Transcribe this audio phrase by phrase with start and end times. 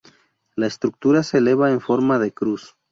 [0.55, 2.73] La estructura se eleva en forma de cruz.